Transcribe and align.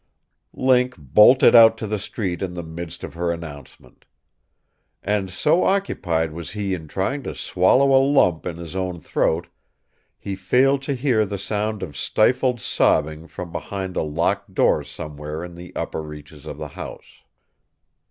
Link 0.55 0.95
bolted 0.97 1.53
out 1.53 1.77
to 1.77 1.85
the 1.85 1.99
street 1.99 2.41
in 2.41 2.55
the 2.55 2.63
midst 2.63 3.03
of 3.03 3.13
her 3.13 3.31
announcement. 3.31 4.05
And, 5.03 5.29
so 5.29 5.63
occupied 5.63 6.31
was 6.31 6.49
he 6.53 6.73
in 6.73 6.87
trying 6.87 7.21
to 7.21 7.35
swallow 7.35 7.95
a 7.95 8.01
lump 8.03 8.47
in 8.47 8.57
his 8.57 8.75
own 8.75 8.99
throat, 8.99 9.45
he 10.17 10.35
failed 10.35 10.81
to 10.89 10.95
hear 10.95 11.23
the 11.23 11.37
sound 11.37 11.83
of 11.83 11.95
stifled 11.95 12.59
sobbing 12.59 13.27
from 13.27 13.51
behind 13.51 13.95
a 13.95 14.01
locked 14.01 14.55
door 14.55 14.83
somewhere 14.83 15.43
in 15.43 15.53
the 15.53 15.71
upper 15.75 16.01
reaches 16.01 16.47
of 16.47 16.57
the 16.57 16.69
house. 16.69 17.21